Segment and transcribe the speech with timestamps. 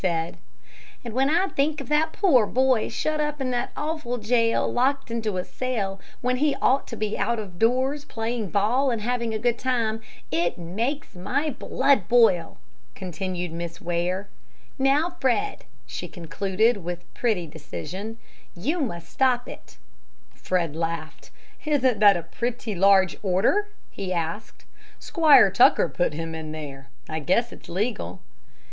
[0.03, 0.39] "And
[1.13, 5.37] when I think of that poor boy shut up in that awful jail, locked into
[5.37, 9.37] a cell, when he ought to be out of doors playing ball and having a
[9.37, 10.01] good time,
[10.31, 12.57] it makes my blood boil!"
[12.95, 14.27] continued Miss Ware.
[14.79, 18.17] "Now, Fred," she concluded, with pretty decision,
[18.55, 19.77] "you must stop it."
[20.33, 21.29] Fred laughed.
[21.63, 24.65] "Isn't that a pretty large order?" he asked.
[24.97, 26.89] "Squire Tucker put him there.
[27.07, 28.19] I guess it's legal."